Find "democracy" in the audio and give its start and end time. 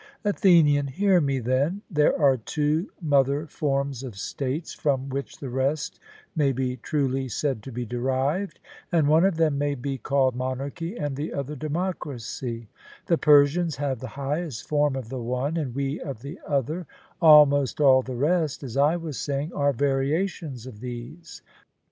11.55-12.67